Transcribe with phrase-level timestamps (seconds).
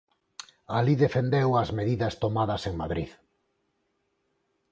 [0.77, 3.09] Alí defendeu as medidas tomadas en Madrid.